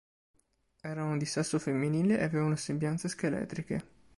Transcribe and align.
Erano 0.81 1.15
di 1.15 1.25
sesso 1.27 1.59
femminile 1.59 2.17
e 2.17 2.23
avevano 2.23 2.55
sembianze 2.55 3.07
scheletriche. 3.07 3.83